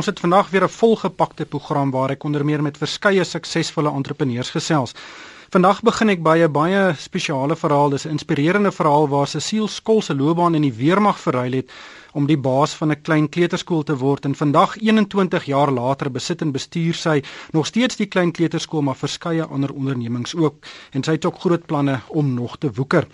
[0.00, 4.50] ons het vandag weer 'n volgepakte program waar ek onder meer met verskeie suksesvolle entrepreneurs
[4.50, 4.94] gesels.
[5.50, 7.90] Vandag begin ek by 'n baie spesiale verhaal.
[7.90, 11.70] Dis 'n inspirerende verhaal waar Cecile Skol se loopbaan in die weermag verruil het
[12.12, 16.40] om die baas van 'n klein kleuterskool te word en vandag 21 jaar later besit
[16.40, 20.54] en bestuur sy nog steeds die klein kleuterskool maar verskeie ander ondernemings ook
[20.92, 23.06] en sy het ook groot planne om nog te woeker.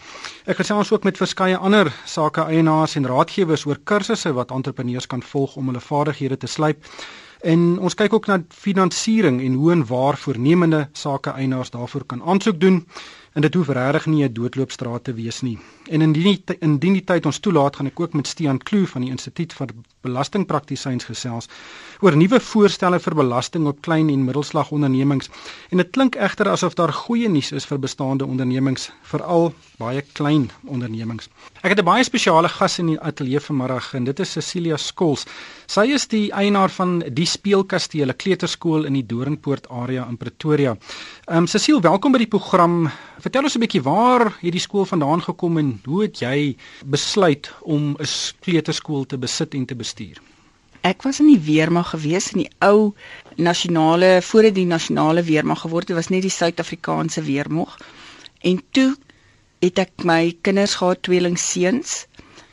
[0.45, 5.23] Ek gesels ook met verskeie ander sake eienaars en raadgewers oor kursusse wat entrepreneurs kan
[5.23, 6.85] volg om hulle vaardighede te slyp.
[7.47, 12.23] En ons kyk ook na finansiering en hoe en waar voornemende sake eienaars daarvoor kan
[12.23, 12.81] aansoek doen.
[13.33, 15.59] En dit hoef regtig nie 'n doodloopstraat te wees nie.
[15.87, 19.03] En indien die, indien die tyd ons toelaat, gaan ek ook met Stean Kloo van
[19.03, 19.67] die Instituut vir
[20.01, 21.49] Belastingpraktisyns gesels
[22.01, 25.31] oor nuwe voorstelle vir belasting op klein en middelslag ondernemings.
[25.71, 30.51] En dit klink egter asof daar goeie nuus is vir bestaande ondernemings, veral baie klein
[30.65, 31.29] ondernemings.
[31.63, 35.27] Ek het 'n baie spesiale gas in die ateljee vanmiddag en dit is Cecilia Skols.
[35.67, 40.77] Sy is die eienaar van Die Speelkasteel, 'n kleuterskool in die Doringpoort area in Pretoria.
[41.27, 42.91] Ehm um, Cecile, welkom by die program.
[43.19, 47.53] Vertel ons 'n bietjie waar het die skool vandaan gekom en hoe het jy besluit
[47.63, 48.07] om 'n
[48.41, 50.36] kleuterskool te besit en te bestuur?
[50.87, 52.93] Ek was in die weermag gewees in die ou
[53.43, 57.73] nasionale voor die nasionale weermag geword het, was net die Suid-Afrikaanse weermag.
[58.47, 58.93] En toe
[59.65, 61.97] het ek my kinders gehad tweelingseuns.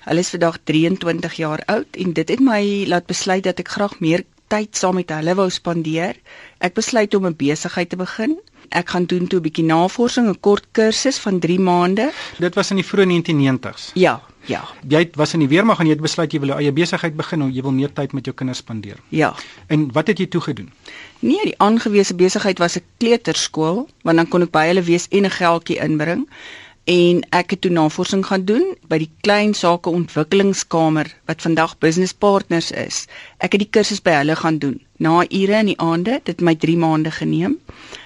[0.08, 4.00] Hulle is vandag 23 jaar oud en dit het my laat besluit dat ek graag
[4.02, 6.18] meer tyd saam met hulle wou spandeer.
[6.58, 8.40] Ek besluit om 'n besigheid te begin
[8.74, 12.12] ek gaan doen toe 'n bietjie navorsing, 'n kort kursus van 3 maande.
[12.40, 13.92] Dit was in die vroeë 1990s.
[13.94, 14.64] Ja, ja.
[14.88, 17.42] Jy was in die weermag en jy het besluit jy wil 'n eie besigheid begin
[17.42, 18.98] en jy wil meer tyd met jou kinders spandeer.
[19.10, 19.36] Ja.
[19.68, 20.72] En wat het jy toe gedoen?
[21.20, 25.26] Nee, die aangewese besigheid was 'n kleuterskool, want dan kon ek by hulle wees en
[25.26, 26.28] 'n geldjie inbring.
[26.84, 32.14] En ek het toe navorsing gaan doen by die klein sake ontwikkelingskamer wat vandag business
[32.14, 33.08] partners is.
[33.38, 34.82] Ek het die kursus by hulle gaan doen.
[34.98, 37.60] Na ure in die aande, dit het my 3 maande geneem.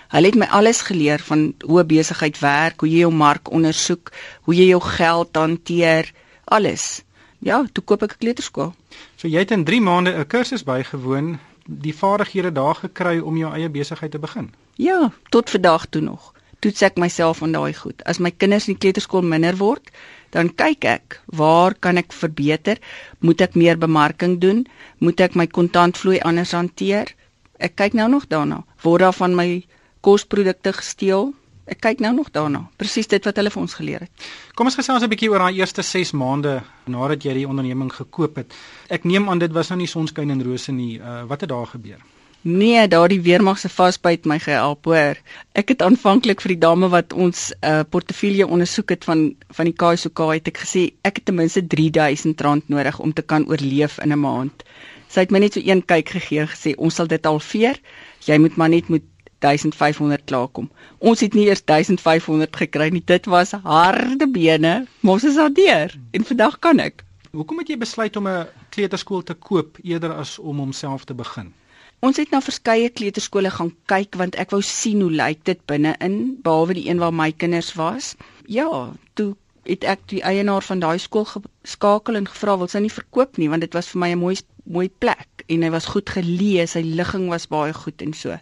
[0.07, 4.11] Hulle het my alles geleer van hoe besigheid werk, hoe jy jou mark ondersoek,
[4.47, 6.11] hoe jy jou geld hanteer,
[6.45, 7.03] alles.
[7.43, 8.73] Ja, toe koop ek 'n kleuterskool.
[9.15, 13.53] So jy het in 3 maande 'n kursus bygewoon, die vaardighede daar gekry om jou
[13.53, 14.53] eie besigheid te begin.
[14.75, 16.33] Ja, tot vandag toe nog.
[16.59, 18.03] Toets ek myself aan daai goed.
[18.03, 19.91] As my kinders in die kleuterskool minder word,
[20.29, 22.77] dan kyk ek, waar kan ek verbeter?
[23.19, 24.67] Moet ek meer bemarking doen?
[24.97, 27.13] Moet ek my kontantvloei anders hanteer?
[27.59, 28.63] Ek kyk nou nog daarna.
[28.81, 29.65] Word daar van my
[30.07, 31.33] kosprodukte gesteel.
[31.67, 32.61] Ek kyk nou nog daarna.
[32.79, 34.27] Presies dit wat hulle vir ons geleer het.
[34.55, 38.37] Kom ons gesels 'n bietjie oor daai eerste 6 maande nadat jy die onderneming gekoop
[38.37, 38.53] het.
[38.89, 40.99] Ek neem aan dit was nou nie sonskyn en rose nie.
[40.99, 41.99] Uh, wat het daar gebeur?
[42.41, 45.17] Nee, daardie weermag se vasbyt my gehelp hoor.
[45.53, 49.65] Ek het aanvanklik vir die dame wat ons 'n uh, portefeulje ondersoek het van van
[49.65, 53.97] die KSOK het ek gesê ek het ten minste R3000 nodig om te kan oorleef
[53.97, 54.63] in 'n maand.
[55.09, 57.79] Sy het my net so een kyk gegee en gesê ons sal dit halveer.
[58.25, 59.03] Jy moet maar net moet
[59.39, 60.69] 1500 klaarkom.
[60.97, 63.03] Ons het nie eers 1500 gekry nie.
[63.05, 64.85] Dit was harde bene.
[64.99, 65.93] Mos is daardeur.
[66.11, 67.03] En vandag kan ek.
[67.31, 71.53] Hoekom het jy besluit om 'n kleuterskool te koop eerder as om homself te begin?
[71.99, 76.37] Ons het na verskeie kleuterskole gaan kyk want ek wou sien hoe lyk dit binne-in
[76.43, 78.15] behalwe die een waar my kinders was.
[78.45, 79.35] Ja, toe
[79.67, 83.49] het ek die eienaar van daai skool geskakel en gevra wil sy nie verkoop nie
[83.49, 86.81] want dit was vir my 'n mooi mooi plek en hy was goed gelees, sy
[86.83, 88.37] ligging was baie goed en so.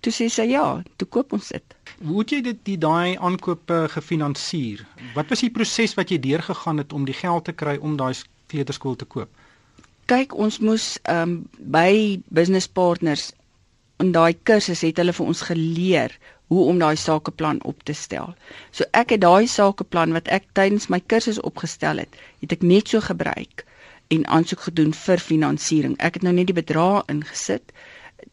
[0.00, 0.64] Toe sê sy ja,
[0.96, 1.74] toe koop ons dit.
[2.08, 4.86] Hoe het jy dit die daai aankope gefinansier?
[5.16, 8.14] Wat was die proses wat jy deurgegaan het om die geld te kry om daai
[8.48, 9.28] kleuterskool te koop?
[10.10, 11.36] Kyk, ons moes ehm um,
[11.76, 13.28] by business partners
[14.00, 16.16] in daai kursus het hulle vir ons geleer
[16.50, 18.32] hoe om daai sakeplan op te stel.
[18.72, 22.90] So ek het daai sakeplan wat ek tydens my kursus opgestel het, het ek net
[22.90, 23.66] so gebruik
[24.10, 25.94] en aansoek gedoen vir finansiering.
[26.02, 27.70] Ek het nou net die bedrag ingesit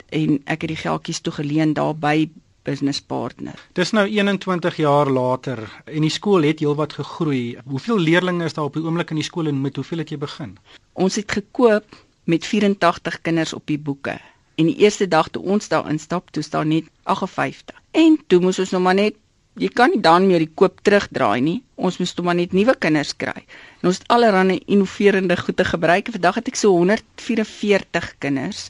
[0.09, 2.29] en ek het die geldjies toegeleen daar by
[2.67, 3.55] business partner.
[3.79, 7.57] Dis nou 21 jaar later en die skool het heelwat gegroei.
[7.65, 10.19] Hoeveel leerders is daar op die oomblik in die skool en met hoeveel het jy
[10.21, 10.57] begin?
[10.93, 11.95] Ons het gekoop
[12.27, 14.17] met 84 kinders op die boeke.
[14.57, 17.77] En die eerste dag toe ons daar instap, toe staan net 58.
[17.95, 19.15] En toe moes ons nog maar net
[19.57, 21.57] jy kan nie dan meer die koop terugdraai nie.
[21.75, 23.45] Ons moes toe maar net nuwe kinders kry.
[23.81, 26.11] En ons het allerlei innoverende goede gebruik.
[26.13, 28.67] Vandag het ek so 144 kinders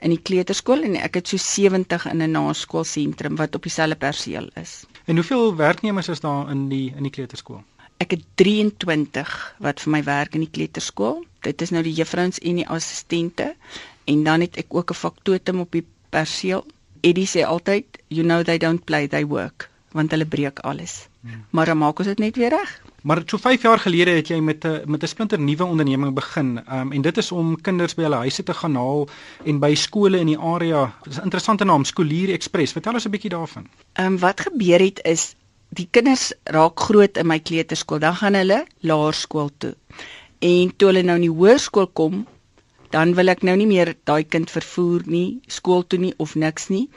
[0.00, 4.48] in die kleuterskool en ek het so 70 in 'n naskoolsentrum wat op dieselfde perseel
[4.54, 4.84] is.
[5.04, 7.62] En hoeveel werknemers is daar in die in die kleuterskool?
[8.00, 11.24] Ek het 23 wat vir my werk in die kleuterskool.
[11.40, 13.54] Dit is nou die juffrouens en die assistente
[14.04, 16.64] en dan het ek ook 'n faktotum op die perseel.
[17.00, 21.08] Eddie sê altyd, you know they don't play, they work, want hulle breek alles.
[21.20, 21.44] Hmm.
[21.50, 22.82] Maar dan maak ons dit net weer reg.
[23.02, 26.62] Maar so 5 jaar gelede het jy met 'n met 'n splinter nuwe onderneming begin.
[26.72, 29.08] Um, en dit is om kinders by hulle huise te gaan haal
[29.44, 30.94] en by skole in die area.
[31.02, 32.72] Dis 'n interessante naam, Skoolier Express.
[32.72, 33.66] Vertel ons 'n bietjie daarvan.
[33.92, 35.34] Ehm um, wat gebeur het is
[35.68, 39.74] die kinders raak groot in my kleuterskool, dan gaan hulle laerskool toe.
[40.38, 42.26] En toe hulle nou in die hoërskool kom,
[42.90, 46.68] dan wil ek nou nie meer daai kind vervoer nie, skool toe nie of niks
[46.74, 46.88] nie,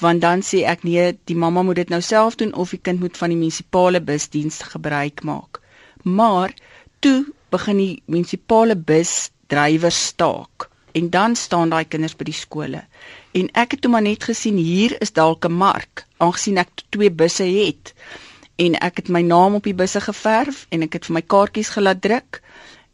[0.00, 3.02] want dan sê ek nee, die mamma moet dit nou self doen of die kind
[3.02, 5.60] moet van die munisipale busdiens gebruik maak.
[6.04, 6.54] Maar
[7.00, 12.82] toe begin die munisipale busdrywers staak en dan staan daai kinders by die skole.
[13.34, 17.10] En ek het toe maar net gesien hier is dalk 'n mark, aangesien ek twee
[17.10, 17.94] busse het
[18.56, 21.70] en ek het my naam op die busse geverf en ek het vir my kaartjies
[21.76, 22.42] gelaat druk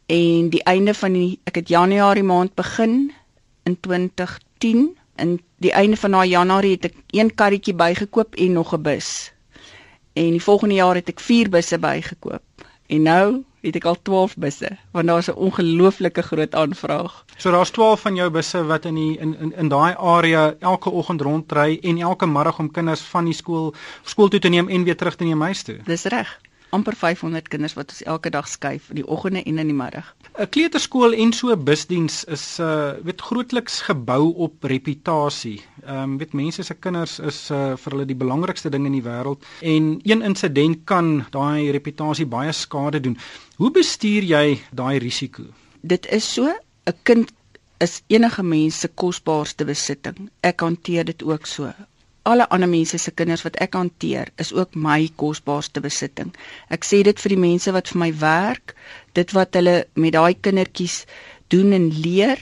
[0.07, 3.11] en die einde van die ek het Januarie maand begin
[3.67, 8.73] in 2010 en die einde van daai Januarie het ek een karretjie bygekoop en nog
[8.73, 9.33] 'n bus.
[10.13, 12.43] En die volgende jaar het ek 4 busse bygekoop.
[12.87, 17.25] En nou het ek al 12 busse want daar's 'n ongelooflike groot aanvraag.
[17.37, 20.89] So daar's 12 van jou busse wat in die in in, in daai area elke
[20.89, 24.83] oggend rondry en elke middag om kinders van die skool skool toe te neem en
[24.83, 25.77] weer terug te neem huis toe.
[25.83, 29.69] Dis reg amper 500 kinders wat ons elke dag skuif in die oggende en in
[29.71, 30.09] die middag.
[30.35, 35.61] 'n Kleuterskool en so 'n busdiens is uh weet grootliks gebou op reputasie.
[35.85, 39.03] Ehm um, weet mense se kinders is uh vir hulle die belangrikste ding in die
[39.03, 43.17] wêreld en een insident kan daai reputasie baie skade doen.
[43.57, 45.43] Hoe bestuur jy daai risiko?
[45.81, 46.45] Dit is so
[46.85, 47.31] 'n kind
[47.79, 50.29] is enige mens se kosbaarste besitting.
[50.41, 51.73] Ek hanteer dit ook so
[52.27, 56.33] alle ander mense se kinders wat ek hanteer is ook my kosbaarste besitting.
[56.73, 58.75] Ek sê dit vir die mense wat vir my werk,
[59.15, 61.01] dit wat hulle met daai kindertjies
[61.53, 62.41] doen en leer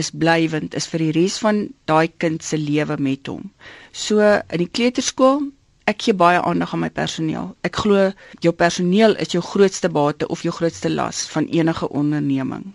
[0.00, 3.50] is blywend, is vir die res van daai kind se lewe met hom.
[3.92, 5.50] So in die kleuterskool
[5.90, 7.48] Ek gee baie aandag aan my personeel.
[7.66, 8.10] Ek glo
[8.44, 12.68] jou personeel is jou grootste bate of jou grootste las van enige onderneming.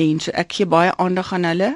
[0.00, 1.70] En so ek gee baie aandag aan hulle,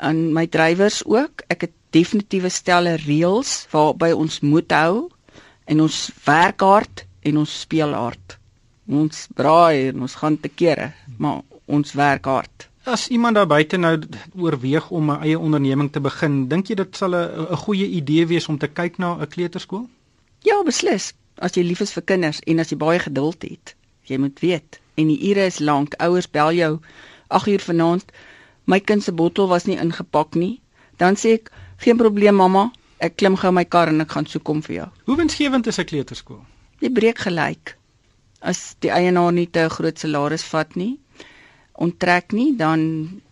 [0.00, 1.44] aan my drywers ook.
[1.52, 5.08] Ek het definitiewe stelle reëls waarby ons moet hou
[5.70, 8.36] en ons werk hard en ons speel hard.
[8.90, 12.66] Ons braai en ons gaan te kere, maar ons werk hard.
[12.90, 13.98] As iemand daar buite nou
[14.34, 18.48] oorweeg om 'n eie onderneming te begin, dink jy dit sal 'n goeie idee wees
[18.48, 19.88] om te kyk na 'n kleuterskool?
[20.42, 21.12] Ja, beslis.
[21.38, 24.80] As jy lief is vir kinders en as jy baie geduld het, jy moet weet
[24.94, 25.94] en die ure is lank.
[25.98, 26.78] Ouers bel jou
[27.28, 28.12] 8 uur vanaand.
[28.64, 30.60] My kind se bottel was nie ingepak nie.
[30.96, 32.66] Dan sê ek, Geen probleem mamma,
[33.00, 34.88] ek klim gou my kar en ek gaan soek om vir jou.
[35.08, 36.42] Hoe winsgewend is 'n kleuterskool?
[36.80, 37.76] Jy breek gelyk.
[38.40, 40.98] As die eienaar nie te groot salaris vat nie,
[41.72, 43.22] onttrek nie, dan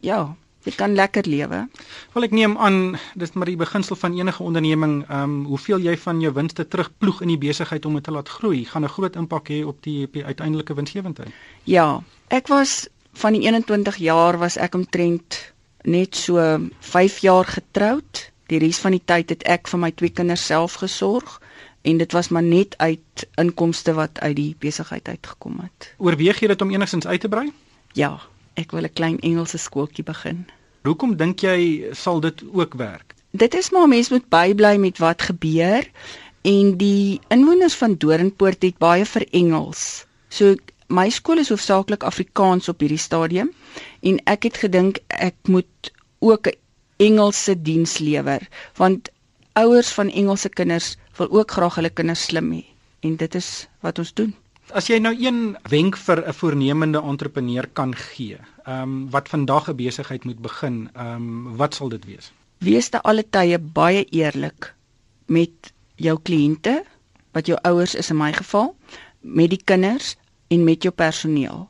[0.00, 1.68] ja, jy kan lekker lewe.
[2.14, 5.96] Wel ek neem aan dis maar die beginsel van enige onderneming, ehm um, hoeveel jy
[5.96, 9.16] van jou winste terugploeg in die besigheid om dit te laat groei, gaan 'n groot
[9.16, 11.32] impak hê op die, die uiteindelike winsgewendheid.
[11.64, 15.52] Ja, ek was van die 21 jaar was ek omtrent
[15.82, 16.40] net so
[16.80, 18.30] 5 jaar getroud.
[18.46, 21.38] Die res van die tyd het ek vir my twee kinders self gesorg
[21.82, 25.92] en dit was maar net uit inkomste wat uit die besigheid uitgekom het.
[25.98, 27.52] Oorweeg jy dit om enigstens uit te brei?
[27.94, 28.18] Ja,
[28.54, 30.46] ek wil 'n klein Engelse skooltjie begin.
[30.84, 33.14] Hoekom dink jy sal dit ook werk?
[33.30, 35.86] Dit is maar mens moet bybly met wat gebeur
[36.42, 40.06] en die inwoners van Doringpoort het baie vir Engels.
[40.28, 40.56] So
[40.90, 43.52] my skool is hoofsaaklik Afrikaans op hierdie stadium
[44.02, 46.58] en ek het gedink ek moet ook 'n
[47.00, 48.42] Engelse diens lewer
[48.76, 49.08] want
[49.52, 52.64] ouers van Engelse kinders wil ook graag hulle kinders slim hê
[53.00, 54.34] en dit is wat ons doen.
[54.70, 59.68] As jy nou een wenk vir 'n voornemende entrepreneur kan gee, ehm um, wat vandag
[59.68, 62.32] 'n besigheid moet begin, ehm um, wat sal dit wees?
[62.58, 64.74] Wees te alle tye baie eerlik
[65.26, 66.84] met jou kliënte,
[67.32, 68.76] wat jou ouers is in my geval,
[69.20, 70.16] met die kinders
[70.50, 71.68] en met jou personeel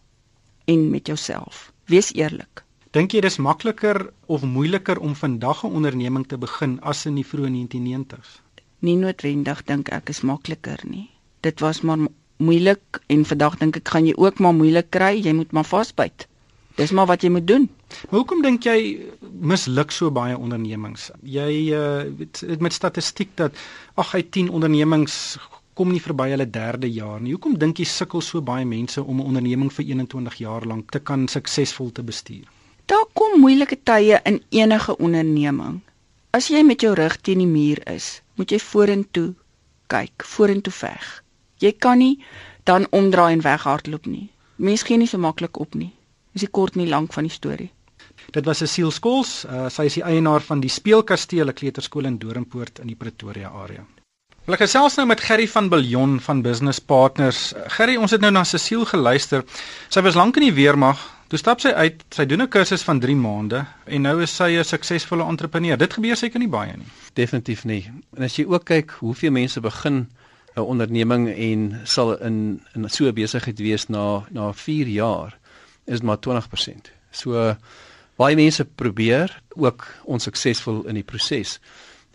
[0.65, 1.73] en met jouself.
[1.85, 2.63] Wees eerlik.
[2.97, 7.27] Dink jy dis makliker of moeiliker om vandag 'n onderneming te begin as in die
[7.27, 8.41] vroeë 1990s?
[8.79, 11.11] Nie noodwendig dink ek is makliker nie.
[11.41, 11.99] Dit was maar
[12.37, 16.27] moeilik en vandag dink ek gaan jy ook maar moeilik kry, jy moet maar vasbyt.
[16.75, 17.69] Dis maar wat jy moet doen.
[18.09, 19.07] Maar hoekom dink jy
[19.41, 21.11] misluk so baie ondernemings?
[21.23, 23.53] Jy uh, weet met statistiek dat
[23.95, 25.39] 8 uit 10 ondernemings
[25.81, 27.33] kom nie verby hulle derde jaar nie.
[27.33, 31.01] Hoekom dink jy sukkel so baie mense om 'n onderneming vir 21 jaar lank te
[31.01, 32.45] kan suksesvol te bestuur?
[32.87, 35.81] Daar kom moeilike tye in enige onderneming.
[36.31, 39.35] As jy met jou rug teen die muur is, moet jy vorentoe
[39.87, 41.23] kyk, vorentoe veg.
[41.59, 42.19] Jy kan nie
[42.65, 44.29] dan omdraai en weghardloop nie.
[44.57, 45.93] Mense gee nie so maklik op nie.
[46.33, 47.71] Dis die kort en die lank van die storie.
[48.31, 52.79] Dit was Cecile Skols, uh, sy is die eienaar van die Speelkasteel Kleuterskool in Doringpoort
[52.79, 53.87] in die Pretoria area.
[54.51, 57.53] Ek gesels nou met Gerry van Biljon van Business Partners.
[57.77, 59.45] Gerry, ons het nou na Cecile geluister.
[59.87, 60.99] Sy was lank in die weermag.
[61.31, 62.03] Toe stap sy uit.
[62.11, 65.77] Sy doen 'n kursus van 3 maande en nou is sy 'n suksesvolle entrepreneur.
[65.79, 66.91] Dit gebeur seker nie baie nie.
[67.15, 67.93] Definitief nie.
[68.17, 70.09] En as jy ook kyk hoeveel mense begin
[70.57, 75.39] 'n onderneming en sal in in so 'n besigheid wees na na 4 jaar,
[75.87, 76.91] is maar 20%.
[77.13, 77.57] So
[78.17, 81.61] baie mense probeer ook onsuksesvol in die proses.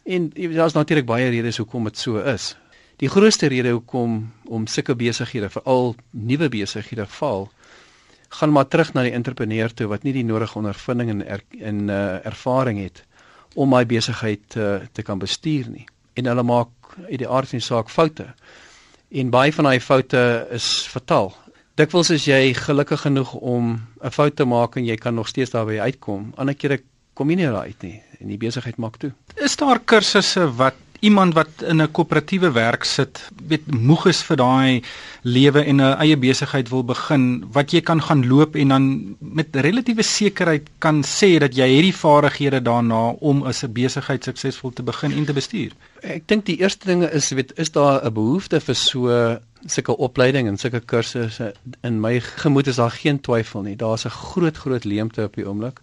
[0.05, 2.53] En daar's natuurlik baie redes hoekom dit so is.
[3.01, 7.49] Die grootste rede hoekom om sulke besighede, veral nuwe besighede val,
[8.29, 11.89] gaan maar terug na die entrepreneur toe wat nie die nodige ondervinding en er, en
[11.89, 13.01] uh, ervaring het
[13.55, 15.85] om my besigheid uh, te kan bestuur nie.
[16.13, 18.27] En hulle maak uit die aard van die saak foute.
[19.09, 20.21] En baie van daai foute
[20.53, 21.33] is fataal.
[21.79, 25.51] Dikwels is jy gelukkig genoeg om 'n fout te maak en jy kan nog steeds
[25.51, 26.31] daarby uitkom.
[26.35, 26.81] Ander kere
[27.15, 29.11] kom jy nie uit nie en die besigheid maak toe.
[29.43, 34.37] Is daar kursusse wat iemand wat in 'n koöperatiewe werk sit, weet moeg is vir
[34.37, 34.83] daai
[35.21, 39.55] lewe en 'n eie besigheid wil begin, wat jy kan gaan loop en dan met
[39.55, 44.83] relatiewe sekerheid kan sê dat jy het die vaardighede daarna om 'n besigheid suksesvol te
[44.83, 45.71] begin en te bestuur.
[46.01, 50.47] Ek dink die eerste dinge is weet is daar 'n behoefte vir so sulke opleiding
[50.47, 51.53] en sulke kursusse
[51.83, 53.75] in my gemoed is daar geen twyfel nie.
[53.75, 55.79] Daar's 'n groot groot leemte op die oomblik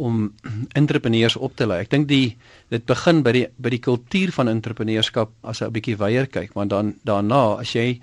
[0.00, 0.32] om
[0.78, 1.80] entrepreneurs op te lei.
[1.84, 2.36] Ek dink die
[2.72, 6.54] dit begin by die by die kultuur van entrepreneurskap as jy 'n bietjie weier kyk,
[6.54, 8.00] want dan daarna as jy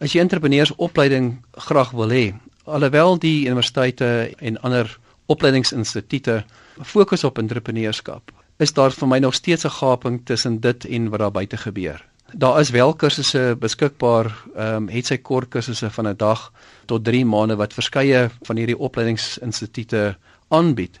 [0.00, 1.36] as jy entrepreneursopleiding
[1.68, 2.34] graag wil hê,
[2.66, 4.90] alhoewel die universiteite en ander
[5.32, 6.42] opleidingsinstituie
[6.84, 11.20] fokus op entrepreneurskap, is daar vir my nog steeds 'n gaping tussen dit en wat
[11.20, 12.04] daar buite gebeur.
[12.34, 14.26] Daar is wel kursusse beskikbaar,
[14.56, 16.52] ehm um, het sy kort kursusse van 'n dag
[16.86, 20.16] tot 3 maande wat verskeie van hierdie opleidingsinstituie
[20.48, 21.00] aanbied.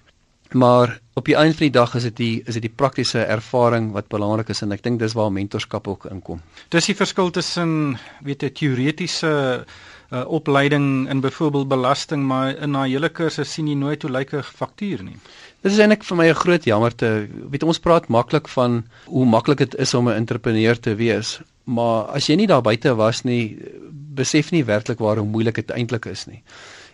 [0.52, 3.90] Maar op die einde van die dag is dit die is dit die praktiese ervaring
[3.92, 6.42] wat belangrik is en ek dink dis waar mentorskap ook inkom.
[6.68, 9.32] Dis die verskil tussen weet jy teoretiese
[9.64, 14.34] uh, opleiding in byvoorbeeld belasting maar in na hele kursus sien jy nooit hoe lyk
[14.34, 15.16] 'n faktuur nie.
[15.62, 17.28] Dis is eintlik vir my 'n groot jammerte.
[17.50, 22.06] Weet ons praat maklik van hoe maklik dit is om 'n entrepreneur te wees, maar
[22.14, 23.58] as jy nie daar buite was nie,
[23.90, 26.42] besef nie werklik waar hoe moeilik dit eintlik is nie.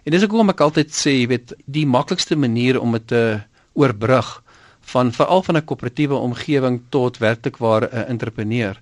[0.02, 3.40] En dis hoekom ek altyd sê, jy weet, die maklikste manier om dit te
[3.78, 4.42] oorbrug
[4.92, 8.80] van veral van 'n koöperatiewe omgewing tot werklik waar 'n entrepreneur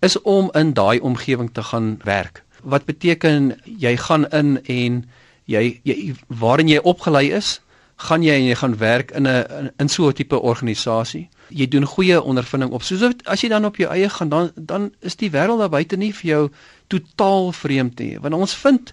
[0.00, 2.42] is om in daai omgewing te gaan werk.
[2.62, 5.04] Wat beteken jy gaan in en
[5.44, 7.60] jy jy waarin jy opgelei is,
[7.96, 11.28] gaan jy en jy gaan werk in 'n in so 'n tipe organisasie.
[11.48, 12.82] Jy doen goeie ondervinding op.
[12.82, 15.96] Soos as jy dan op jou eie gaan dan dan is die wêreld daar buite
[15.96, 16.50] nie vir jou
[16.86, 18.18] totaal vreemd nie.
[18.20, 18.92] Want ons vind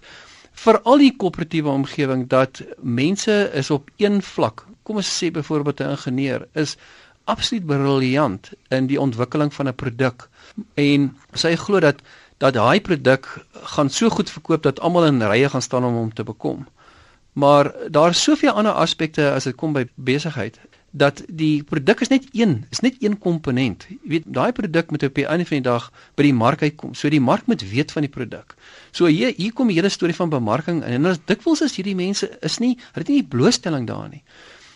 [0.60, 4.66] vir al die koöperatiewe omgewing dat mense is op een vlak.
[4.84, 6.78] Kom ons sê byvoorbeeld 'n ingenieur is
[7.24, 10.30] absoluut briljant in die ontwikkeling van 'n produk
[10.76, 12.02] en sy glo dat
[12.38, 16.14] dat daai produk gaan so goed verkoop dat almal in rye gaan staan om hom
[16.14, 16.68] te bekom.
[17.34, 20.60] Maar daar is soveel ander aspekte as dit kom by besigheid
[20.92, 23.86] dat die produk is net een, is net een komponent.
[23.90, 26.94] Jy weet, daai produk moet op die einde van die dag by die mark uitkom.
[26.94, 28.56] So die mark moet weet van die produk.
[28.92, 32.38] So hier hier kom 'n hele storie van bemarking en as dikwels is hierdie mense
[32.42, 34.24] is nie hulle het nie die blootstelling daar nie.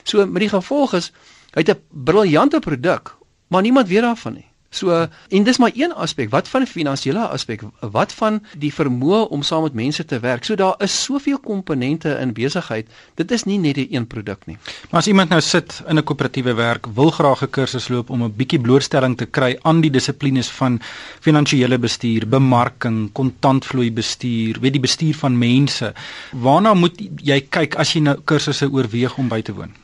[0.03, 1.12] So met die gevolg is
[1.53, 3.15] hy het 'n briljante produk,
[3.48, 4.52] maar niemand weet daarvan nie.
[4.74, 6.32] So en dis maar een aspek.
[6.34, 7.62] Wat van die finansiële aspek?
[7.80, 10.44] Wat van die vermoë om saam met mense te werk?
[10.44, 12.89] So daar is soveel komponente in besigheid.
[13.15, 14.58] Dit is nie net die een produk nie.
[14.89, 18.24] Maar as iemand nou sit in 'n koöperatiewe werk, wil graag 'n kursus loop om
[18.24, 20.82] 'n bietjie blootstelling te kry aan die dissiplines van
[21.20, 25.94] finansiële bestuur, bemarking, kontantvloei bestuur, weet die bestuur van mense.
[26.32, 29.83] Waarna moet jy kyk as jy nou kursusse oorweeg om by te woon?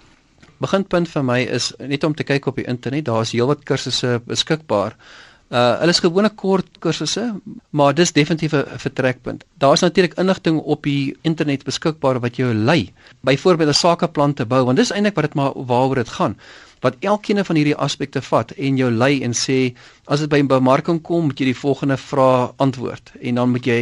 [0.59, 3.05] Beginpunt vir my is net om te kyk op die internet.
[3.05, 4.95] Daar's heelwat kursusse beskikbaar.
[5.49, 7.23] Uh hulle is gewone kort kursusse,
[7.73, 9.43] maar dis definitief 'n vertrekpunt.
[9.57, 12.93] Daar's natuurlik inligting op die internet beskikbaar wat jou lei.
[13.21, 16.37] Byvoorbeeld 'n sakeplan te bou, want dis eintlik wat dit maar waaroor dit gaan.
[16.79, 19.75] Wat elkeen van hierdie aspekte vat en jou lei en sê
[20.07, 23.79] as dit by bemarking kom, moet jy die volgende vrae antwoord en dan moet jy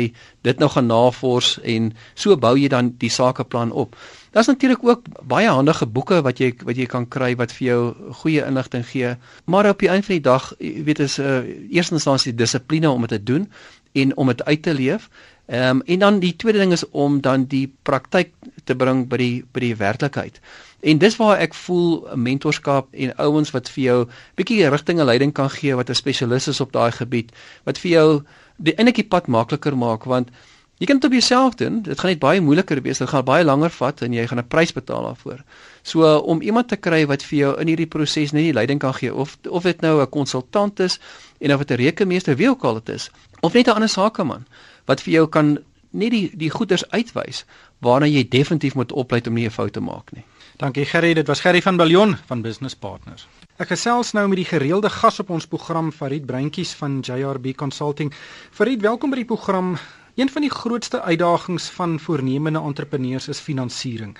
[0.47, 3.95] dit nou gaan navors en so bou jy dan die sakeplan op.
[4.31, 7.81] Daar's natuurlik ook baie handige boeke wat jy wat jy kan kry wat vir jou
[8.21, 9.15] goeie inligting gee.
[9.45, 12.35] Maar op die einde van die dag, jy weet is 'n uh, eh, eerste instansie
[12.35, 13.51] dissipline om dit te doen
[13.93, 15.09] en om dit uit te leef.
[15.47, 19.17] Ehm um, en dan die tweede ding is om dan die praktyk te bring by
[19.17, 20.41] die by die werklikheid.
[20.79, 23.97] En dis waar ek voel mentorskap en ouens wat vir jou
[24.35, 27.31] bietjie rigting en leiding kan gee wat 'n spesialis is op daai gebied
[27.63, 28.23] wat vir jou
[28.57, 30.31] die eintlik die pad makliker maak want
[30.77, 31.81] Jy kan dit op jouself doen.
[31.81, 32.97] Dit gaan net baie moeiliker wees.
[32.97, 35.39] Dit gaan baie langer vat en jy gaan 'n prys betaal daarvoor.
[35.81, 38.93] So om iemand te kry wat vir jou in hierdie proses net die leiding kan
[38.93, 40.99] gee of of dit nou 'n konsultant is
[41.39, 43.09] en of dit 'n rekenmeester wie ook al dit is
[43.41, 44.45] of net 'n ander sakeman
[44.87, 45.57] wat vir jou kan
[45.91, 47.43] net die die goeders uitwys
[47.85, 50.23] waarna jy definitief moet oplet om nie 'n fout te maak nie.
[50.57, 53.27] Dankie Gerry, dit was Gerry van Billion van Business Partners.
[53.57, 58.13] Ek gesels nou met die gereelde gas op ons program Farid Breintjies van JRB Consulting.
[58.51, 59.77] Farid, welkom by die program.
[60.15, 64.17] Een van die grootste uitdagings van voornemende entrepreneurs is finansiering.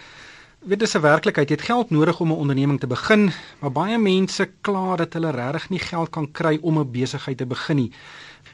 [0.60, 1.50] Weet dis 'n werklikheid.
[1.50, 5.32] Jy het geld nodig om 'n onderneming te begin, maar baie mense kla dat hulle
[5.32, 7.92] regtig nie geld kan kry om 'n besigheid te begin nie.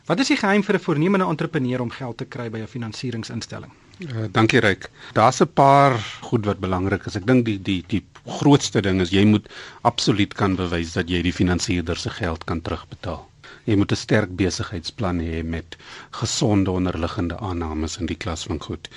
[0.03, 3.71] Wat is die geheim vir 'n voornemende entrepreneur om geld te kry by 'n finansieringsinstelling?
[3.99, 4.89] Uh, dankie Ryk.
[5.13, 7.15] Daar's 'n paar goed wat belangrik is.
[7.15, 9.47] Ek dink die die die grootste ding is jy moet
[9.81, 13.29] absoluut kan bewys dat jy die finansierder se geld kan terugbetaal.
[13.63, 15.77] Jy moet 'n sterk besigheidsplan hê met
[16.11, 18.89] gesonde onderliggende aannames in die klas van goed.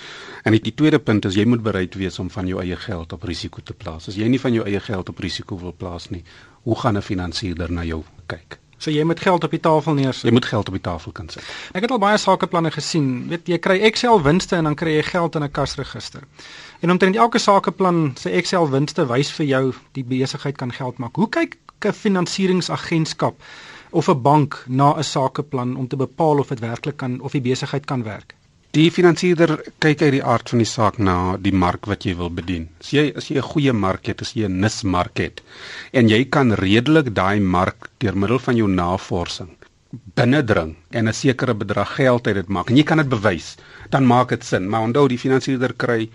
[0.43, 3.13] En die, die tweede punt is jy moet bereid wees om van jou eie geld
[3.13, 4.09] op risiko te plaas.
[4.09, 6.25] As jy nie van jou eie geld op risiko wil plaas nie,
[6.63, 8.59] hoe gaan 'n finansierder na jou kyk?
[8.79, 10.29] So jy moet geld op die tafel neersit.
[10.29, 11.45] Jy moet geld op die tafel kan sit.
[11.73, 13.29] Ek het al baie sakeplanne gesien.
[13.29, 16.23] Weet jy kry Excel winste en dan kry jy geld in 'n kasregister.
[16.81, 21.17] En omtrent elke sakeplan se Excel winste wys vir jou die besigheid kan geld maak.
[21.17, 23.35] Hoe kyk 'n finansieringsagentskap
[23.91, 27.41] of 'n bank na 'n sakeplan om te bepaal of dit werklik kan of die
[27.41, 28.35] besigheid kan werk?
[28.77, 32.29] Die finansierder kyk uit die aard van die saak na die mark wat jy wil
[32.39, 32.67] bedien.
[32.83, 35.41] As jy as jy 'n goeie mark het, as jy 'n nismark het
[35.93, 39.57] en jy kan redelik daai mark deur middel van jou navorsing
[40.19, 43.57] binnendring en 'n sekere bedrag geld uit dit maak en jy kan dit bewys,
[43.91, 44.69] dan maak dit sin.
[44.69, 46.11] Maar onthou die finansierder kry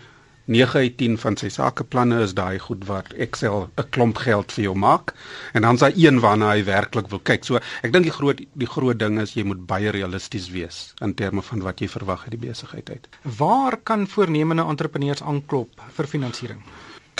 [0.45, 4.63] 9 uit 10 van sy sakeplanne is daai goed wat Excel 'n klomp geld vir
[4.63, 5.13] jou maak
[5.53, 7.45] en dan is daar een waarna hy werklik wil kyk.
[7.45, 11.13] So ek dink die groot die groot ding is jy moet baie realisties wees in
[11.13, 13.07] terme van wat jy verwag uit die besigheid uit.
[13.37, 16.63] Waar kan voornemende entrepreneurs aanklop vir finansiering?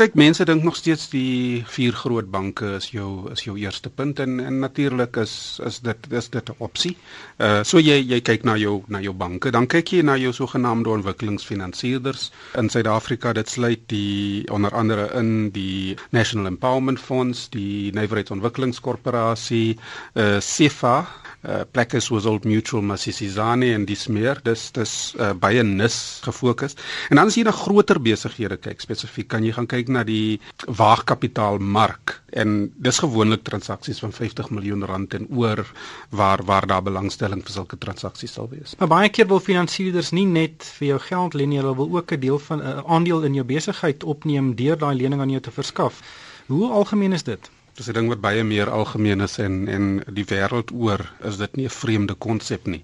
[0.02, 4.18] Kyk, mense dink nog steeds die vier groot banke is jou is jou eerste punt
[4.24, 5.34] en en natuurlik is
[5.68, 6.96] is dit is dit 'n opsie.
[7.38, 10.34] Uh so jy jy kyk na jou na jou banke, dan kyk jy na jou
[10.34, 13.34] sogenaamde ontwikkelingsfinansierders in Suid-Afrika.
[13.34, 19.78] Dit sluit die onder andere in die National Empowerment Funds, die Nywerheidsontwikkelingskorporasie,
[20.16, 21.08] uh SEFA
[21.48, 24.42] uh, plekke soos Old Mutual, Masisizane en dis meer.
[24.46, 26.78] Dis dis uh, baie nis gefokus.
[27.10, 30.40] En dan as jy na groter besighede kyk spesifiek, kan jy gaan kyk na die
[30.66, 35.66] waagkapitaalmark en dis gewoonlik transaksies van 50 miljoen rand en oor
[36.10, 38.76] waar waar daar belangstelling vir sulke transaksies sal wees.
[38.80, 42.12] Maar baie keer wil finansierders nie net vir jou geld leen nie, hulle wil ook
[42.12, 45.52] 'n deel van 'n aandeel in jou besigheid opneem deur daai lening aan jou te
[45.52, 46.02] verskaf.
[46.48, 47.50] Hoe algemeen is dit?
[47.82, 49.86] Dis 'n ding wat baie meer algemeen is en en
[50.18, 52.84] die wêreld oor is dit nie 'n vreemde konsep nie.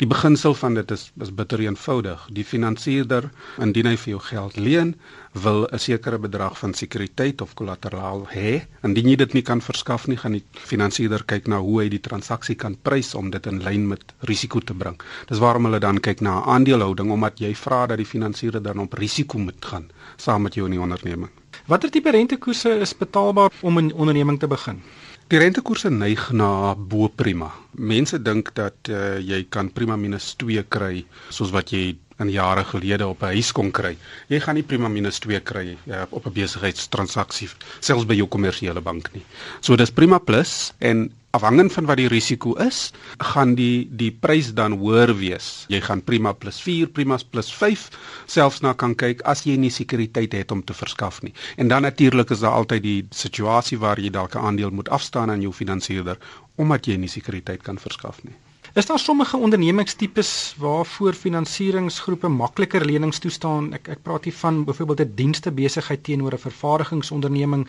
[0.00, 2.22] Die beginsel van dit is is bitter eenvoudig.
[2.32, 4.94] Die finansierder, indien hy vir jou geld leen,
[5.32, 8.64] wil 'n sekere bedrag van sekuriteit of kollateraal hê.
[8.82, 12.00] Indien jy dit nie kan verskaf nie, gaan die finansierder kyk na hoe hy die
[12.08, 14.96] transaksie kan prys om dit in lyn met risiko te bring.
[15.26, 18.78] Dis waarom hulle dan kyk na 'n aandelehouding omdat jy vra dat die finansierder dan
[18.78, 21.30] op risiko moet gaan saam met jou in die onderneming.
[21.68, 24.80] Watter tipe rentekoerse is betaalbaar om 'n onderneming te begin?
[25.26, 27.52] Die rentekoerse neig na bo prima.
[27.70, 32.64] Mense dink dat uh, jy kan prima minus 2 kry soos wat jy in jare
[32.64, 33.98] gelede op 'n huis kon kry.
[34.28, 37.48] Jy gaan nie prima minus 2 kry ja, op 'n besigheidstransaksie
[37.80, 39.24] selfs by jou kommersiële bank nie.
[39.60, 42.92] So dis prima plus en afhangend van wat die risiko is,
[43.32, 45.48] gaan die die prys dan hoër wees.
[45.68, 47.88] Jy gaan prima plus 4, prima plus 5
[48.26, 51.34] selfs na kan kyk as jy nie sekuriteit het om te verskaf nie.
[51.56, 55.30] En dan natuurlik is daar altyd die situasie waar jy dalk 'n aandeel moet afstaan
[55.30, 56.18] aan jou finansierder
[56.56, 58.34] omdat jy nie sekuriteit kan verskaf nie.
[58.74, 63.72] Is daar sommige ondernemingstipes waarvoor finansieringsgroepe makliker lenings toestaan?
[63.72, 67.68] Ek ek praat hier van byvoorbeeld 'n dienste besigheid teenoor 'n vervaardigingsonderneming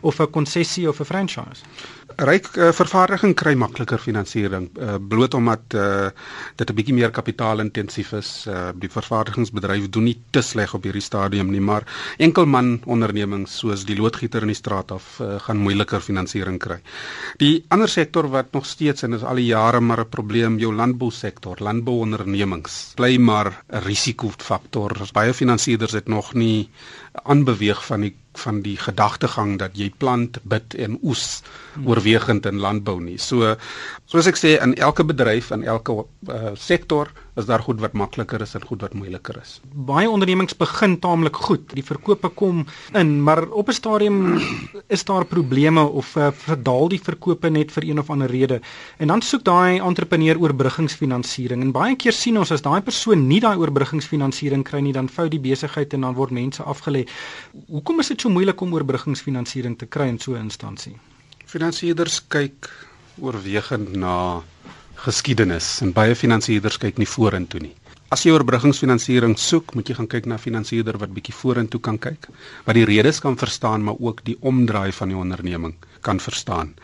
[0.00, 1.62] of 'n konsessie of 'n franchise.
[2.16, 6.08] Ryk uh, vervaardiging kry makliker finansiering uh, bloot omdat uh,
[6.56, 8.46] dit 'n bietjie meer kapitaalintensief is.
[8.48, 11.86] Uh, die vervaardigingsbedryf doen nie te sleg op hierdie stadium nie, maar
[12.18, 16.80] enkelman ondernemings soos die loodgieter in die straat af uh, gaan moeiliker finansiering kry.
[17.38, 20.74] Die ander sektor wat nog steeds en is al die jare maar 'n probleem jou
[20.74, 22.92] landbousektor, landbouondernemings.
[22.96, 24.96] Bly maar 'n risikofaktor.
[25.12, 26.68] Baie finansierders het nog nie
[27.12, 31.42] aanbeweeg van die van die gedagtegang dat jy plant, bid en oes
[31.84, 33.18] oorwegend in landbou nie.
[33.18, 33.56] So
[34.10, 38.42] soos ek sê in elke bedryf en elke uh, sektor is daar goed wat makliker
[38.42, 39.58] is en goed wat moeiliker is.
[39.72, 41.70] Baie ondernemings begin taamlik goed.
[41.74, 44.40] Die verkope kom in, maar op 'n stadium
[44.88, 48.60] is daar probleme of uh, verdaal die verkope net vir een of ander rede.
[48.98, 51.62] En dan soek daai entrepreneur oorbruggingsfinansiering.
[51.62, 55.28] En baie keer sien ons as daai persoon nie daai oorbruggingsfinansiering kry nie, dan vou
[55.28, 57.06] die besigheid en dan word mense afgelê.
[57.68, 60.96] Hoekom is dit so moeilik om oorbruggingsfinansiering te kry in so 'n instansie?
[61.46, 62.68] Finansierders kyk
[63.20, 64.42] oorwegend na
[64.94, 67.74] geskiedenis en baie finansierders kyk nie vorentoe nie.
[68.10, 71.98] As jy oorbruggingsfinansiering soek, moet jy gaan kyk na 'n finansierder wat bietjie vorentoe kan
[71.98, 72.28] kyk,
[72.66, 76.74] wat die redes kan verstaan, maar ook die omdraai van die onderneming kan verstaan.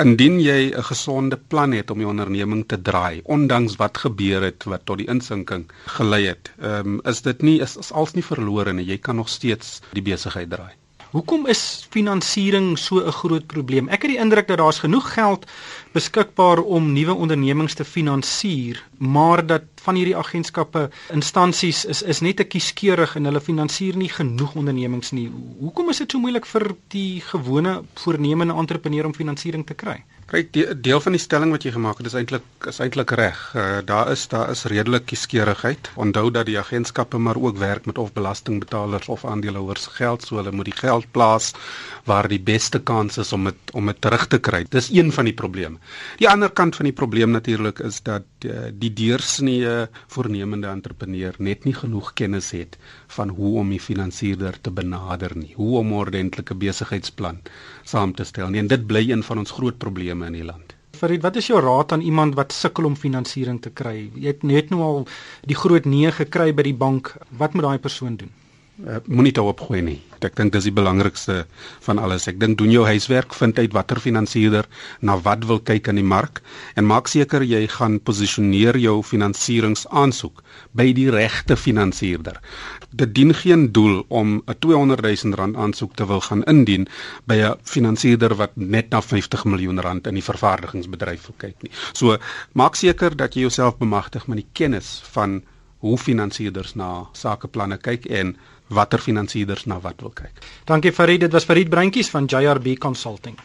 [0.00, 4.64] Indien jy 'n gesonde plan het om die onderneming te draai, ondanks wat gebeur het
[4.64, 8.72] wat tot die insinking gelei het, um, is dit nie is, is als nie verlore
[8.72, 8.86] nie.
[8.86, 10.72] Jy kan nog steeds die besigheid draai.
[11.10, 13.88] Hoekom is finansiering so 'n groot probleem?
[13.88, 15.46] Ek het die indruk dat daar's genoeg geld
[15.92, 22.36] beskikbaar om nuwe ondernemings te finansier, maar dat van hierdie agentskappe instansies is is net
[22.36, 25.28] te kieskeurig en hulle finansier nie genoeg ondernemings nie.
[25.60, 29.98] Hoekom is dit so moeilik vir die gewone voornemende entrepreneur om finansiering te kry?
[30.30, 33.38] Kyk, die deel van die stelling wat jy gemaak het is eintlik is eintlik reg.
[33.58, 35.90] Uh, daar is daar is redelik kieskeurigheid.
[35.98, 40.54] Onthou dat die agentskappe maar ook werk met of belastingbetalers of aandeelhouers geld, so hulle
[40.54, 41.50] moet die geld plaas
[42.06, 44.62] waar die beste kans is om dit om dit terug te kry.
[44.70, 45.82] Dis een van die probleme.
[46.22, 48.29] Die ander kant van die probleem natuurlik is dat
[48.72, 52.78] die deursnee voornemende entrepreneur net nie genoeg kennis het
[53.16, 57.40] van hoe om die finansierder te benader nie, hoe om 'n ordentlike besigheidsplan
[57.84, 58.60] saam te stel nie.
[58.60, 60.74] En dit bly een van ons groot probleme in die land.
[61.00, 64.10] Farid, wat is jou raad aan iemand wat sukkel om finansiering te kry?
[64.14, 65.06] Jy het net nou al
[65.48, 67.14] die groot nee gekry by die bank.
[67.28, 68.32] Wat moet daai persoon doen?
[68.80, 69.98] Uh, Moenie te opgooi nie.
[70.24, 71.44] Ek dink dis die belangrikste
[71.84, 72.26] van alles.
[72.28, 74.68] Ek dink doen jou huiswerk, vind uit watter finansierder
[75.00, 76.40] na wat wil kyk in die mark
[76.76, 80.44] en maak seker jy gaan posisioneer jou finansieringsaansoek
[80.76, 82.40] by die regte finansierder
[82.90, 86.88] dit dien geen doel om 'n 200 000 rand aansoek te wil gaan indien
[87.24, 91.70] by 'n finansierder wat net na 50 miljoen rand in die vervaardigingsbedryf wil kyk nie.
[91.92, 92.18] So
[92.52, 95.42] maak seker dat jy jouself bemagtig met die kennis van
[95.78, 98.36] hoe finansierders na sakeplanne kyk en
[98.70, 100.38] watter finansierders na wat wil kyk.
[100.68, 103.36] Dankie Farid, dit was Farid Breintjies van JRB Consulting.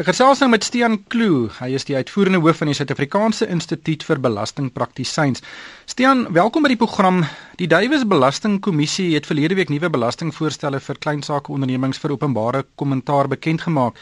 [0.00, 1.50] Ek gesels nou met Stean Kloo.
[1.58, 5.44] Hy is die uitvoerende hoof van die Suid-Afrikaanse Instituut vir Belastingpraktisyns.
[5.90, 7.20] Stean, welkom by die program.
[7.60, 13.28] Die Duiwes Belastingkommissie het verlede week nuwe belastingvoorstelle vir klein sake ondernemings vir openbare kommentaar
[13.28, 14.00] bekend gemaak.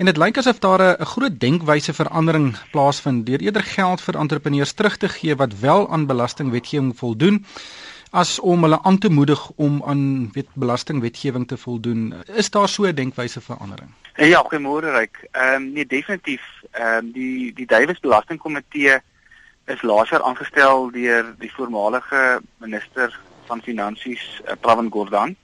[0.00, 4.72] En dit lyk asof daar 'n groot denkwyse verandering plaasvind deur eerder geld vir entrepreneurs
[4.72, 7.44] terug te gee wat wel aan belastingwetgewing voldoen
[8.10, 12.14] as om hulle aan te moedig om aan weet belastingwetgewing te voldoen.
[12.26, 13.90] Is daar so 'n denkwyse verandering?
[14.14, 15.28] Eh, ja, goeiemôre Ryk.
[15.30, 16.42] Ehm um, nee definitief.
[16.70, 19.00] Ehm um, die die Duiwes Belastingkomitee
[19.66, 25.36] is laasjaar aangestel deur die voormalige minister van finansies uh, Pravin Gordhan.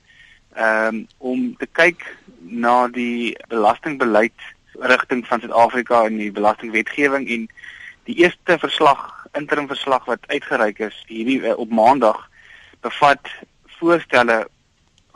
[0.58, 4.40] Um, om te kyk na die belastingbeleid
[4.72, 7.48] rigting van Suid-Afrika en die belastingwetgewing en
[8.04, 12.28] die eerste verslag, interim verslag wat uitgereik is hierdie uh, op Maandag
[12.86, 13.30] bevat
[13.78, 14.46] voorstelle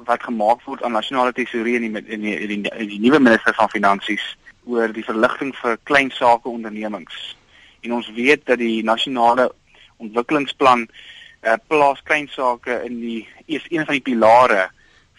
[0.09, 3.55] wat gemaak word aan nasionale tesourie en die in die, die, die, die nuwe minister
[3.55, 4.25] van finansies
[4.69, 7.37] oor die verligting vir klein sake ondernemings.
[7.85, 9.51] En ons weet dat die nasionale
[10.01, 14.69] ontwikkelingsplan uh, plaas klein sake in die is een van die pilare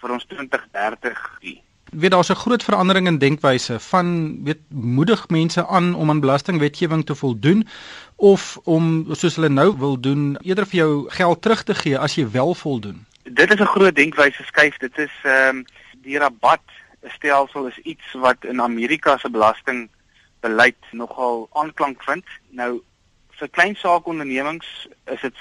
[0.01, 1.57] vir ons 2030 die
[1.91, 7.05] weet daar's 'n groot verandering in denkwyse van weet moedig mense aan om aan belastingwetgewing
[7.05, 7.67] te voldoen
[8.15, 12.15] of om soos hulle nou wil doen eerder vir jou geld terug te gee as
[12.15, 14.77] jy wel voldoen dit is 'n groot denkwyse skuif.
[14.77, 15.65] Dit is ehm um,
[16.01, 16.61] die rabat
[17.03, 22.25] stelsel is iets wat in Amerika se belastingbeleid nogal aanklank vind.
[22.49, 22.81] Nou
[23.29, 25.33] vir klein saakondernemings is dit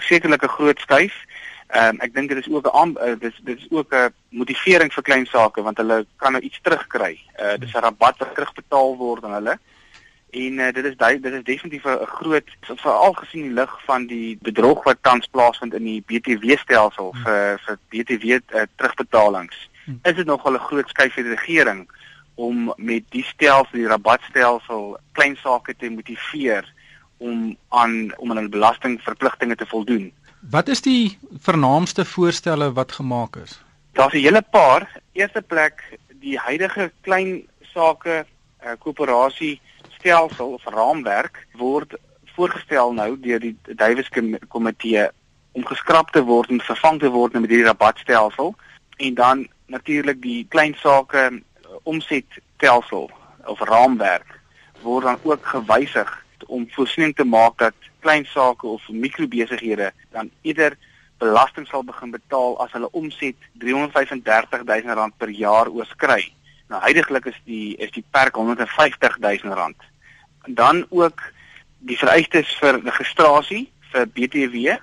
[0.00, 1.14] sekerlik 'n groot skuif.
[1.70, 4.92] Ehm um, ek dink dit is ook 'n uh, dit dit is ook 'n motivering
[4.92, 7.20] vir klein sake want hulle kan nou iets terugkry.
[7.38, 9.58] Uh dis 'n rabat wat terugbetaal word aan hulle.
[10.30, 14.38] En uh, dit is dit is definitief 'n groot veral gesien die lig van die
[14.42, 17.22] bedrog wat tans plaasvind in die BTW stelsel hmm.
[17.22, 19.68] vir vir BTW uh, terugbetalings.
[19.84, 19.98] Hmm.
[20.02, 21.88] Is dit nogal 'n groot skuif vir die regering
[22.34, 26.64] om met die stelsel, die rabatstelsel klein sake te motiveer
[27.20, 30.12] om aan om aan hulle belastingverpligtinge te voldoen.
[30.40, 33.60] Wat is die vernaamste voorstelle wat gemaak is?
[33.92, 35.00] Daar's 'n hele paar.
[35.12, 38.24] Eerste plek die huidige klein sake
[38.64, 39.60] uh, koöperasie
[39.98, 41.94] stelsel of raamwerk word
[42.34, 44.08] voorgestel nou deur die Davies
[44.48, 45.08] komitee
[45.52, 48.54] om geskraap te word en vervang te word met hierdie rabatstelsel
[48.96, 51.42] en dan natuurlik die klein sake
[51.82, 53.10] omsetstelsel
[53.44, 54.40] of raamwerk
[54.82, 56.10] word dan ook gewysig
[56.46, 60.76] om voorsiening te maak dat klein sake of mikrobesighede dan eerder
[61.18, 66.32] belasting sal begin betaal as hulle omset R335 000 per jaar oorskry.
[66.68, 69.74] Nou heidaglik is die is die perk R150 000.
[70.46, 71.20] En dan ook
[71.78, 74.78] die vereistes vir registrasie vir BTW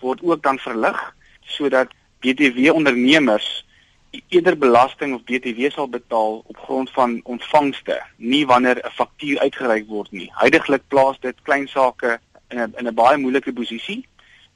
[0.00, 0.98] word ook dan verlig
[1.44, 3.65] sodat BTW ondernemers
[4.28, 9.86] eerder belasting of BTW sal betaal op grond van ontvangste, nie wanneer 'n faktuur uitgereik
[9.88, 10.30] word nie.
[10.34, 14.06] Heidaglik plaas dit klein sake in 'n in 'n baie moeilike posisie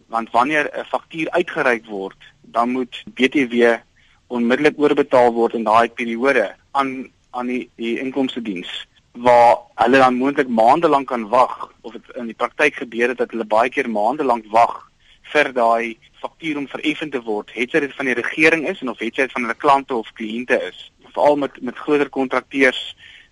[0.06, 3.78] want wanneer 'n faktuur uitgereik word, dan moet BTW
[4.26, 10.14] onmiddellik oorbetaal word in daai periode aan aan die die inkomste diens waar hulle dan
[10.14, 13.70] moontlik maande lank kan wag of dit in die praktyk gebeur het dat hulle baie
[13.70, 14.89] keer maande lank wag
[15.32, 18.98] vir daai faktuur om vereffen te word, het dit van die regering is en of
[18.98, 20.90] het dit van hulle klante of kliënte is.
[21.14, 22.80] Veral met met groter kontrakteurs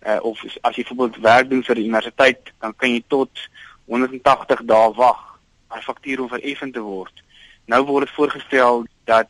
[0.06, 3.48] uh, of as jy byvoorbeeld werk doen vir die universiteit, dan kan jy tot
[3.86, 5.24] 180 dae wag
[5.68, 7.24] om 'n faktuur om vereffen te word.
[7.66, 9.28] Nou word dit voorgestel dat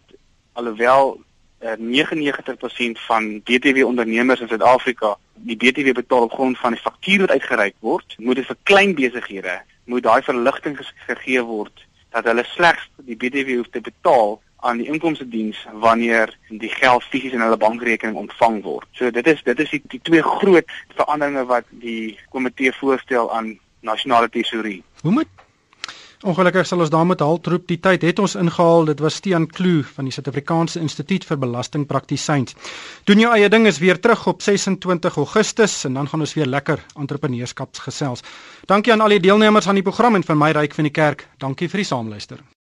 [0.52, 1.18] alhoewel
[1.62, 7.20] uh, 99% van BTW ondernemers in Suid-Afrika die BTW betaal op grond van die faktuur
[7.20, 10.76] wat uitgereik word, moet dit vir klein besighede moet daai verligting
[11.06, 16.32] gegee word dat hulle slegs die BTW hoef te betaal aan die inkomste diens wanneer
[16.48, 18.88] die geld fisies in hulle bankrekening ontvang word.
[18.98, 23.58] So dit is dit is die, die twee groot veranderinge wat die komitee voorstel aan
[23.80, 24.82] nasionale tesourie.
[25.02, 25.46] Hoe moet
[26.26, 28.88] Ongelukkig sal ons daarmee haltroep die tyd het ons ingehaal.
[28.90, 32.58] Dit was Stean Kloo van die Suid-Afrikaanse Instituut vir Belastingpraktisyns.
[33.06, 36.50] Doen jou eie ding is weer terug op 26 Augustus en dan gaan ons weer
[36.50, 38.26] lekker entrepreneurskap gesels.
[38.66, 41.28] Dankie aan al die deelnemers aan die program en vir my ryk van die kerk.
[41.38, 42.48] Dankie vir die saamluister.